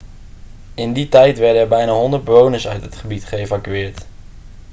in 0.73 0.93
die 0.93 1.09
tijd 1.09 1.37
werden 1.37 1.61
er 1.61 1.67
bijna 1.67 1.91
100 1.91 2.23
bewoners 2.23 2.67
uit 2.67 2.81
het 2.81 2.95
gebied 2.95 3.25
geëvacueerd 3.25 4.05